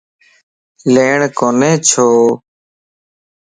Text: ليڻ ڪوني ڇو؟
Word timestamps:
ليڻ 0.93 1.19
ڪوني 1.39 1.71
ڇو؟ 1.89 2.07